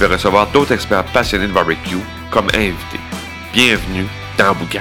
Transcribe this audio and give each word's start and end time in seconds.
vais 0.00 0.14
recevoir 0.14 0.50
d'autres 0.50 0.72
experts 0.72 1.04
passionnés 1.12 1.46
de 1.46 1.52
barbecue 1.52 1.98
comme 2.30 2.48
invités. 2.54 3.00
Bienvenue 3.52 4.06
dans 4.38 4.54
Boucan. 4.54 4.80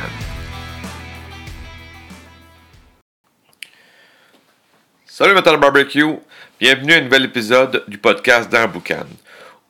Salut 5.06 5.34
Metal 5.34 5.60
Barbecue, 5.60 6.16
bienvenue 6.58 6.94
à 6.94 6.98
un 6.98 7.02
nouvel 7.02 7.26
épisode 7.26 7.84
du 7.90 7.98
podcast 7.98 8.50
dans 8.50 8.66
Boucan. 8.70 9.08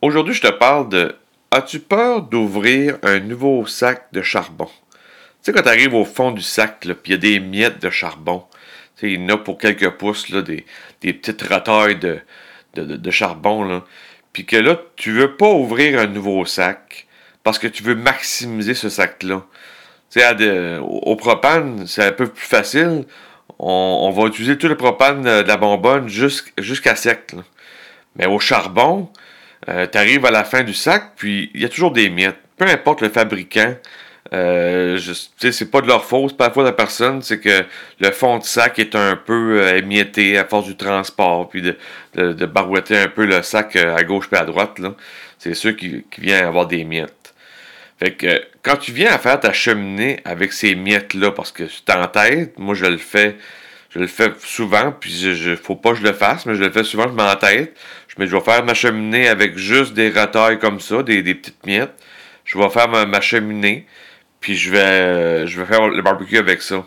Aujourd'hui, 0.04 0.36
je 0.36 0.42
te 0.42 0.52
parle 0.52 0.88
de 0.90 1.16
As-tu 1.50 1.80
peur 1.80 2.22
d'ouvrir 2.22 3.00
un 3.02 3.20
nouveau 3.20 3.66
sac 3.66 4.06
de 4.12 4.22
charbon? 4.22 4.70
Tu 4.92 5.00
sais, 5.42 5.52
quand 5.52 5.64
tu 5.64 5.70
arrives 5.70 5.96
au 5.96 6.06
fond 6.06 6.30
du 6.30 6.44
sac, 6.44 6.82
puis 6.82 6.94
il 7.06 7.12
y 7.12 7.14
a 7.16 7.18
des 7.18 7.40
miettes 7.40 7.82
de 7.82 7.90
charbon, 7.90 8.46
il 9.02 9.20
y 9.20 9.26
en 9.26 9.30
a 9.30 9.38
pour 9.38 9.58
quelques 9.58 9.90
pouces, 9.98 10.30
là, 10.30 10.44
des, 10.44 10.64
des 11.02 11.14
petites 11.14 11.42
retailles 11.42 11.98
de, 11.98 12.20
de, 12.76 12.84
de, 12.84 13.12
charbon, 13.12 13.64
là, 13.64 13.84
puis 14.34 14.46
que 14.46 14.56
là, 14.56 14.80
tu 14.96 15.12
veux 15.12 15.36
pas 15.36 15.50
ouvrir 15.50 16.00
un 16.00 16.08
nouveau 16.08 16.46
sac 16.46 17.08
parce 17.44 17.60
que 17.60 17.68
tu 17.68 17.84
veux 17.84 17.96
maximiser 17.96 18.74
ce 18.74 18.90
sac-là. 18.90 19.44
Tu 20.12 20.20
sais, 20.20 20.78
au 20.82 21.16
propane, 21.16 21.86
c'est 21.88 22.04
un 22.04 22.12
peu 22.12 22.28
plus 22.28 22.46
facile. 22.46 23.06
On, 23.60 24.12
va 24.12 24.28
utiliser 24.28 24.58
tout 24.58 24.68
le 24.68 24.78
propane 24.78 25.22
de 25.22 25.48
la 25.48 25.58
bonbonne 25.58 26.08
jusqu'à 26.08 26.96
sec. 26.96 27.36
Mais 28.16 28.26
au 28.26 28.40
charbon, 28.40 29.10
euh, 29.68 29.88
tu 29.92 29.98
arrives 29.98 30.26
à 30.26 30.32
la 30.32 30.44
fin 30.44 30.64
du 30.64 30.74
sac, 30.74 31.12
puis 31.16 31.52
il 31.54 31.62
y 31.62 31.66
a 31.66 31.70
toujours 31.70 31.92
des 31.92 32.10
miettes. 32.10 32.40
Peu 32.58 32.66
importe 32.66 33.02
le 33.02 33.10
fabricant, 33.10 33.76
euh, 34.34 35.00
c'est 35.40 35.72
pas 35.72 35.82
de 35.82 35.88
leur 35.88 36.06
faute, 36.06 36.38
pas 36.38 36.52
la 36.58 36.72
personne, 36.72 37.22
c'est 37.22 37.40
que 37.40 37.64
le 38.00 38.12
fond 38.12 38.38
de 38.38 38.44
sac 38.44 38.78
est 38.78 38.96
un 38.96 39.16
peu 39.16 39.62
euh, 39.62 39.78
émietté 39.78 40.38
à 40.38 40.46
force 40.46 40.68
du 40.68 40.76
transport, 40.76 41.50
puis 41.50 41.62
de, 41.62 41.76
de, 42.16 42.46
barouetter 42.46 42.98
un 42.98 43.08
peu 43.08 43.26
le 43.26 43.42
sac 43.42 43.76
euh, 43.76 43.96
à 43.96 44.04
gauche 44.04 44.28
et 44.32 44.36
à 44.36 44.46
droite. 44.46 44.78
C'est 45.40 45.56
sûr 45.56 45.76
qui, 45.76 46.06
qui 46.12 46.22
vient 46.22 46.48
avoir 46.48 46.68
des 46.68 46.84
miettes. 46.84 47.34
Fait 47.98 48.12
que 48.12 48.42
quand 48.62 48.78
tu 48.78 48.92
viens 48.92 49.12
à 49.12 49.18
faire 49.18 49.40
ta 49.40 49.52
cheminée 49.52 50.20
avec 50.26 50.54
ces 50.54 50.76
miettes-là, 50.76 51.32
parce 51.32 51.52
que 51.52 51.64
c'est 51.68 51.94
en 51.94 52.08
tête, 52.08 52.60
moi 52.60 52.76
je 52.76 52.86
le 52.86 52.98
fais, 52.98 53.36
je 53.90 54.00
le 54.00 54.08
fais 54.08 54.32
souvent, 54.40 54.92
puis 54.92 55.12
je, 55.12 55.34
je, 55.34 55.56
faut 55.56 55.76
pas 55.76 55.92
que 55.92 55.98
je 55.98 56.04
le 56.04 56.14
fasse, 56.14 56.46
mais 56.46 56.56
je 56.56 56.64
le 56.64 56.72
fais 56.72 56.84
souvent, 56.84 57.08
je 57.08 57.14
m'en 57.14 57.36
tête. 57.36 57.76
Je, 58.08 58.26
je 58.26 58.36
vais 58.36 58.42
faire 58.42 58.64
ma 58.64 58.76
cheminée 58.76 59.28
avec 59.28 59.58
juste 59.58 59.94
des 59.94 60.10
retailles 60.10 60.60
comme 60.60 60.80
ça, 60.80 61.02
des, 61.02 61.24
petites 61.24 61.66
miettes. 61.66 61.94
Je 62.46 62.58
vais 62.60 62.70
faire 62.70 62.88
ma 62.90 63.22
cheminée. 63.22 63.88
Puis 64.40 64.56
je 64.56 64.72
vais, 64.72 64.78
euh, 64.80 65.48
je 65.48 65.60
vais 65.60 65.66
faire 65.66 65.88
le 65.88 66.02
barbecue 66.02 66.38
avec 66.38 66.62
ça. 66.62 66.86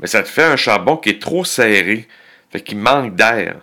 Mais 0.00 0.06
ça 0.06 0.22
te 0.22 0.28
fait 0.28 0.44
un 0.44 0.56
charbon 0.56 0.96
qui 0.96 1.10
est 1.10 1.20
trop 1.20 1.44
serré. 1.44 2.08
Fait 2.50 2.60
qu'il 2.60 2.78
manque 2.78 3.14
d'air. 3.14 3.56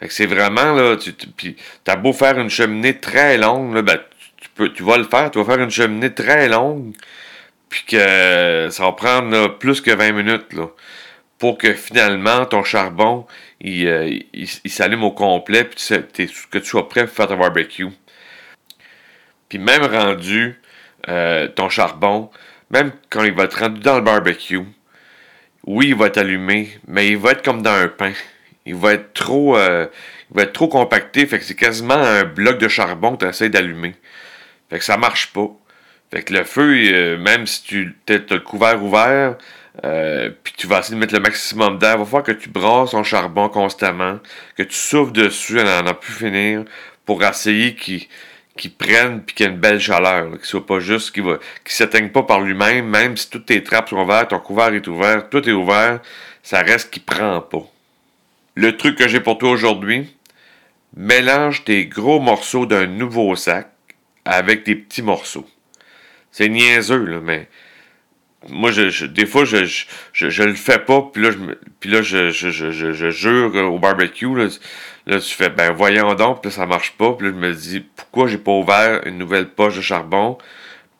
Fait 0.00 0.08
que 0.08 0.14
c'est 0.14 0.26
vraiment, 0.26 0.72
là, 0.72 0.96
tu, 0.96 1.14
tu 1.14 1.28
puis 1.28 1.56
t'as 1.84 1.96
beau 1.96 2.12
faire 2.12 2.38
une 2.38 2.50
cheminée 2.50 2.98
très 2.98 3.38
longue, 3.38 3.80
ben, 3.80 3.98
tu, 4.40 4.48
peux, 4.54 4.72
tu 4.72 4.82
vas 4.82 4.98
le 4.98 5.04
faire, 5.04 5.30
tu 5.30 5.38
vas 5.38 5.44
faire 5.44 5.62
une 5.62 5.70
cheminée 5.70 6.12
très 6.12 6.48
longue, 6.48 6.94
puis 7.68 7.84
que 7.86 8.68
ça 8.70 8.84
va 8.84 8.92
prendre 8.92 9.58
plus 9.58 9.80
que 9.80 9.90
20 9.90 10.12
minutes, 10.12 10.46
pour 11.38 11.58
que 11.58 11.74
finalement 11.74 12.44
ton 12.46 12.64
charbon, 12.64 13.26
il, 13.60 13.86
euh, 13.86 14.18
s'allume 14.66 15.04
au 15.04 15.12
complet, 15.12 15.64
puis 15.64 15.78
que 15.78 16.58
tu 16.58 16.66
sois 16.66 16.88
prêt 16.88 17.06
pour 17.06 17.14
faire 17.14 17.28
ton 17.28 17.38
barbecue. 17.38 17.88
Puis 19.48 19.58
même 19.58 19.84
rendu, 19.84 20.60
euh, 21.08 21.48
ton 21.48 21.68
charbon, 21.68 22.30
même 22.70 22.92
quand 23.10 23.24
il 23.24 23.32
va 23.32 23.44
être 23.44 23.58
rendu 23.60 23.80
dans 23.80 23.96
le 23.96 24.02
barbecue, 24.02 24.60
oui, 25.66 25.88
il 25.88 25.94
va 25.94 26.06
être 26.06 26.18
allumé, 26.18 26.78
mais 26.86 27.08
il 27.08 27.16
va 27.16 27.32
être 27.32 27.42
comme 27.42 27.62
dans 27.62 27.72
un 27.72 27.88
pain. 27.88 28.12
Il 28.66 28.74
va 28.74 28.94
être 28.94 29.12
trop, 29.12 29.56
euh, 29.56 29.86
il 30.30 30.36
va 30.36 30.42
être 30.42 30.52
trop 30.52 30.68
compacté, 30.68 31.26
fait 31.26 31.38
que 31.38 31.44
c'est 31.44 31.54
quasiment 31.54 31.94
un 31.94 32.24
bloc 32.24 32.58
de 32.58 32.68
charbon 32.68 33.16
que 33.16 33.24
tu 33.24 33.30
essaies 33.30 33.50
d'allumer. 33.50 33.94
Fait 34.70 34.78
que 34.78 34.84
ça 34.84 34.96
marche 34.96 35.32
pas. 35.32 35.50
Fait 36.10 36.22
que 36.22 36.32
le 36.32 36.44
feu, 36.44 36.74
euh, 36.74 37.18
même 37.18 37.46
si 37.46 37.62
tu 37.64 37.96
as 38.08 38.12
le 38.30 38.40
couvert 38.40 38.82
ouvert, 38.82 39.36
euh, 39.84 40.30
puis 40.42 40.54
tu 40.56 40.66
vas 40.66 40.78
essayer 40.78 40.94
de 40.94 41.00
mettre 41.00 41.14
le 41.14 41.20
maximum 41.20 41.78
d'air, 41.78 41.94
il 41.94 41.98
va 41.98 42.04
falloir 42.04 42.22
que 42.22 42.32
tu 42.32 42.48
brasses 42.48 42.92
ton 42.92 43.02
charbon 43.02 43.48
constamment, 43.48 44.20
que 44.56 44.62
tu 44.62 44.76
souffles 44.76 45.12
dessus 45.12 45.58
à 45.60 45.82
n'en 45.82 45.94
plus 45.94 46.12
finir, 46.12 46.64
pour 47.04 47.22
essayer 47.24 47.74
qu'il 47.74 48.06
qui 48.56 48.68
prennent 48.68 49.22
puis 49.22 49.34
qu'il 49.34 49.46
y 49.46 49.48
une 49.48 49.58
belle 49.58 49.80
chaleur, 49.80 50.38
qui 50.40 50.46
soit 50.46 50.64
pas 50.64 50.78
juste, 50.78 51.12
qui 51.12 51.20
va, 51.20 51.38
qui 51.64 51.74
s'éteigne 51.74 52.10
pas 52.10 52.22
par 52.22 52.40
lui-même, 52.40 52.86
même 52.86 53.16
si 53.16 53.28
toutes 53.28 53.46
tes 53.46 53.62
trappes 53.62 53.88
sont 53.88 54.02
ouvertes, 54.02 54.30
ton 54.30 54.38
couvert 54.38 54.72
est 54.72 54.86
ouvert, 54.86 55.28
tout 55.28 55.48
est 55.48 55.52
ouvert, 55.52 56.00
ça 56.42 56.60
reste 56.60 56.90
qui 56.90 57.00
prend 57.00 57.40
pas. 57.40 57.66
Le 58.54 58.76
truc 58.76 58.96
que 58.96 59.08
j'ai 59.08 59.20
pour 59.20 59.38
toi 59.38 59.50
aujourd'hui, 59.50 60.14
mélange 60.96 61.64
tes 61.64 61.86
gros 61.86 62.20
morceaux 62.20 62.66
d'un 62.66 62.86
nouveau 62.86 63.34
sac 63.34 63.70
avec 64.24 64.64
des 64.64 64.76
petits 64.76 65.02
morceaux. 65.02 65.48
C'est 66.30 66.48
niaiseux, 66.48 67.04
là, 67.04 67.20
mais 67.20 67.48
moi, 68.48 68.70
je, 68.70 69.06
des 69.06 69.26
fois, 69.26 69.44
je, 69.44 69.64
je, 69.64 70.28
je, 70.28 70.42
le 70.42 70.54
fais 70.54 70.78
pas, 70.78 71.02
puis 71.12 71.22
là, 71.22 71.30
je, 71.30 71.38
puis 71.80 71.90
là, 71.90 72.02
je, 72.02 72.30
je, 72.30 72.50
je, 72.50 72.70
je, 72.70 73.10
jure 73.10 73.54
au 73.72 73.78
barbecue, 73.78 74.34
là, 74.34 74.48
là, 75.06 75.20
tu 75.20 75.34
fais, 75.34 75.50
ben 75.50 75.72
voyons 75.72 76.14
donc, 76.14 76.42
puis 76.42 76.50
là, 76.50 76.56
ça 76.56 76.66
marche 76.66 76.92
pas, 76.92 77.12
puis 77.12 77.28
là, 77.28 77.32
je 77.34 77.46
me 77.46 77.52
dis, 77.52 77.80
pourquoi 77.80 78.28
j'ai 78.28 78.38
pas 78.38 78.52
ouvert 78.52 79.06
une 79.06 79.18
nouvelle 79.18 79.48
poche 79.48 79.76
de 79.76 79.80
charbon, 79.80 80.38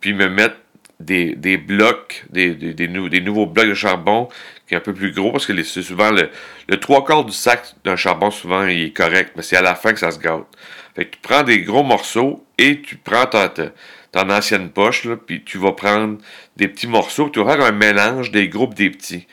puis 0.00 0.12
me 0.14 0.28
mettre 0.28 0.56
des, 1.00 1.34
des 1.34 1.56
blocs, 1.56 2.24
des, 2.30 2.54
des, 2.54 2.72
des, 2.74 3.20
nouveaux 3.20 3.46
blocs 3.46 3.68
de 3.68 3.74
charbon 3.74 4.28
qui 4.66 4.74
est 4.74 4.76
un 4.76 4.80
peu 4.80 4.94
plus 4.94 5.12
gros, 5.12 5.32
parce 5.32 5.46
que 5.46 5.62
c'est 5.62 5.82
souvent 5.82 6.10
le, 6.10 6.30
le 6.68 6.80
trois 6.80 7.04
quarts 7.04 7.24
du 7.24 7.32
sac 7.32 7.74
d'un 7.84 7.96
charbon, 7.96 8.30
souvent, 8.30 8.66
il 8.66 8.84
est 8.84 8.96
correct, 8.96 9.32
mais 9.36 9.42
c'est 9.42 9.56
à 9.56 9.62
la 9.62 9.74
fin 9.74 9.92
que 9.92 9.98
ça 9.98 10.10
se 10.10 10.18
gâte. 10.18 10.46
Fait 10.94 11.06
que 11.06 11.16
tu 11.16 11.20
prends 11.20 11.42
des 11.42 11.62
gros 11.62 11.82
morceaux 11.82 12.46
et 12.56 12.80
tu 12.80 12.96
prends 12.96 13.26
ta, 13.26 13.48
ta 13.48 13.70
ton 14.14 14.30
ancienne 14.30 14.70
poche, 14.70 15.08
puis 15.26 15.42
tu 15.42 15.58
vas 15.58 15.72
prendre 15.72 16.18
des 16.56 16.68
petits 16.68 16.86
morceaux, 16.86 17.28
tu 17.30 17.42
vas 17.42 17.56
faire 17.56 17.64
un 17.64 17.72
mélange 17.72 18.30
des 18.30 18.48
groupes 18.48 18.74
des 18.74 18.90
petits. 18.90 19.26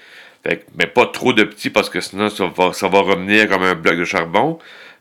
Mais 0.76 0.88
pas 0.88 1.06
trop 1.06 1.34
de 1.34 1.44
petits 1.44 1.70
parce 1.70 1.88
que 1.88 2.02
sinon 2.02 2.30
ça 2.30 2.48
va, 2.48 3.00
revenir 3.00 3.48
comme 3.48 3.62
un 3.62 3.76
bloc 3.76 3.96
de 3.96 4.06
charbon. 4.06 4.58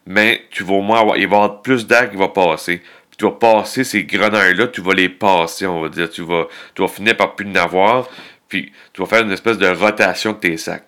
Mais 0.07 0.43
tu 0.51 0.65
vas 0.65 0.75
au 0.75 0.83
moins 0.83 1.01
il 1.01 1.09
va 1.09 1.19
y 1.19 1.25
avoir 1.25 1.63
plus 1.63 1.87
d'air 1.87 2.11
qui 2.11 2.17
va 2.17 2.29
passer. 2.29 2.83
Tu 3.17 3.25
vas 3.25 3.31
passer 3.33 3.85
ces 3.85 4.05
grenouilles-là, 4.05 4.69
tu 4.69 4.83
vas 4.83 4.93
les 4.93 5.09
passer, 5.09 5.67
on 5.67 5.81
va 5.81 5.89
dire. 5.89 6.11
Tu 6.11 6.23
vas, 6.23 6.47
tu 6.75 6.83
vas 6.83 6.89
finir 6.89 7.17
par 7.17 7.35
plus 7.35 7.49
en 7.49 7.55
avoir. 7.55 8.09
Puis 8.49 8.73
tu 8.93 9.01
vas 9.01 9.07
faire 9.07 9.23
une 9.23 9.33
espèce 9.33 9.57
de 9.57 9.69
rotation 9.69 10.33
de 10.33 10.39
tes 10.39 10.57
sacs. 10.59 10.85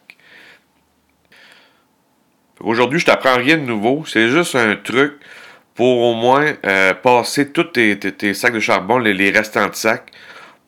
Aujourd'hui, 2.61 2.99
je 3.01 3.07
t'apprends 3.07 3.37
rien 3.37 3.57
de 3.57 3.63
nouveau. 3.63 4.05
C'est 4.07 4.29
juste 4.29 4.55
un 4.55 4.77
truc 4.77 5.15
pour 5.75 6.03
au 6.03 6.15
moins 6.15 6.53
euh, 6.67 6.95
passer 6.95 7.51
tous 7.51 7.65
tes, 7.65 8.35
sacs 8.35 8.53
de 8.53 8.61
charbon, 8.61 8.99
les, 8.99 9.31
restants 9.31 9.69
de 9.69 9.75
sacs, 9.75 10.11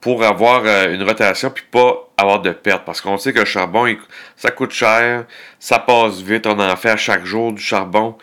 pour 0.00 0.24
avoir 0.24 0.62
euh, 0.64 0.94
une 0.94 1.02
rotation 1.02 1.50
puis 1.50 1.64
pas 1.70 2.08
avoir 2.16 2.40
de 2.40 2.50
perte. 2.50 2.84
Parce 2.84 3.00
qu'on 3.00 3.18
sait 3.18 3.32
que 3.32 3.40
le 3.40 3.44
charbon, 3.44 3.86
ça 4.36 4.50
coûte 4.50 4.72
cher, 4.72 5.24
ça 5.58 5.78
passe 5.78 6.20
vite, 6.20 6.46
on 6.46 6.58
en 6.58 6.76
fait 6.76 6.96
chaque 6.96 7.24
jour 7.24 7.52
du 7.52 7.62
charbon. 7.62 8.16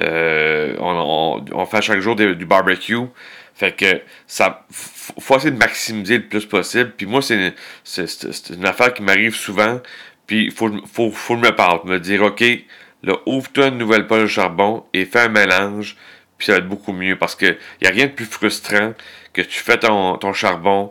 Euh, 0.00 0.76
on, 0.80 1.66
fait 1.66 1.82
chaque 1.82 2.00
jour 2.00 2.14
du 2.14 2.44
barbecue. 2.44 2.96
Fait 3.54 3.72
que 3.72 4.00
ça 4.26 4.64
faut 4.68 5.36
essayer 5.36 5.50
de 5.50 5.56
maximiser 5.56 6.18
le 6.18 6.28
plus 6.28 6.46
possible. 6.46 6.92
Puis 6.96 7.06
moi, 7.06 7.20
c'est 7.22 7.52
une, 8.50 8.66
affaire 8.66 8.94
qui 8.94 9.02
m'arrive 9.02 9.34
souvent. 9.34 9.80
Puis 10.26 10.44
il 10.44 10.52
faut, 10.52 10.70
faut, 10.86 11.10
faut 11.10 11.36
me 11.36 11.50
parler, 11.50 11.80
me 11.84 11.98
dire 11.98 12.22
OK, 12.22 12.44
là, 13.02 13.14
ouvre-toi 13.26 13.68
une 13.68 13.78
nouvelle 13.78 14.06
poche 14.06 14.22
de 14.22 14.26
charbon 14.26 14.84
et 14.92 15.04
fais 15.06 15.20
un 15.20 15.28
mélange 15.28 15.96
puis 16.38 16.46
ça 16.46 16.52
va 16.52 16.58
être 16.58 16.68
beaucoup 16.68 16.92
mieux 16.92 17.16
parce 17.16 17.34
que 17.34 17.56
y 17.82 17.86
a 17.86 17.90
rien 17.90 18.06
de 18.06 18.12
plus 18.12 18.24
frustrant 18.24 18.94
que 19.32 19.42
tu 19.42 19.58
fais 19.58 19.78
ton, 19.78 20.32
charbon, 20.32 20.90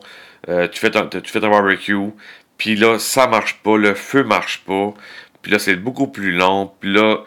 euh, 0.49 0.67
tu, 0.67 0.79
fais 0.79 0.91
ton, 0.91 1.07
tu 1.07 1.21
fais 1.23 1.39
barbecue, 1.39 2.11
puis 2.57 2.75
là, 2.75 2.99
ça 2.99 3.27
marche 3.27 3.55
pas, 3.63 3.77
le 3.77 3.94
feu 3.94 4.23
marche 4.23 4.63
pas, 4.65 4.94
puis 5.41 5.51
là, 5.51 5.59
c'est 5.59 5.75
beaucoup 5.75 6.07
plus 6.07 6.31
long, 6.31 6.71
puis 6.79 6.94
là, 6.94 7.19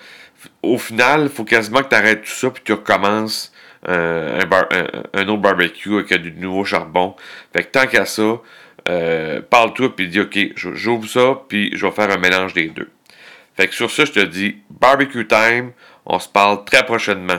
au 0.62 0.78
final, 0.78 1.28
faut 1.28 1.44
quasiment 1.44 1.82
que 1.82 1.88
tu 1.88 1.94
arrêtes 1.94 2.22
tout 2.22 2.31
ça, 2.31 2.50
puis 2.50 2.62
tu 2.64 2.72
recommences 2.72 3.52
euh, 3.88 4.40
un, 4.43 5.20
un, 5.20 5.28
autre 5.28 5.40
barbecue 5.40 5.94
avec 5.94 6.12
du 6.12 6.32
nouveau 6.32 6.64
charbon. 6.64 7.16
Fait 7.52 7.64
que 7.64 7.70
tant 7.70 7.87
qu'à 7.87 8.05
ça, 8.05 8.40
euh, 8.88 9.40
parle-toi, 9.49 9.94
puis 9.94 10.08
dis, 10.08 10.20
OK, 10.20 10.38
j'ouvre 10.56 11.08
ça, 11.08 11.40
puis 11.49 11.70
je 11.75 11.87
vais 11.87 11.93
faire 11.93 12.11
un 12.11 12.19
mélange 12.19 12.55
des 12.55 12.69
deux. 12.69 12.90
Fait 13.56 13.69
que 13.69 13.75
sur 13.75 13.90
ça, 13.90 14.05
je 14.05 14.12
te 14.12 14.20
dis, 14.20 14.56
barbecue 14.70 15.26
time, 15.26 15.73
on 16.06 16.19
se 16.19 16.28
parle 16.28 16.64
très 16.64 16.84
prochainement. 16.84 17.38